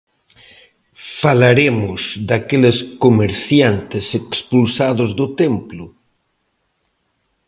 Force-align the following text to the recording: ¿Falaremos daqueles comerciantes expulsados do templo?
¿Falaremos 1.21 2.01
daqueles 2.29 2.77
comerciantes 3.03 4.05
expulsados 4.21 5.09
do 5.19 5.27
templo? 5.41 5.85